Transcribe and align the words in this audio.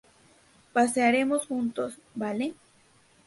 pasaremos 0.73 1.43
esto 1.43 1.47
juntos. 1.53 1.99
vale. 2.15 2.55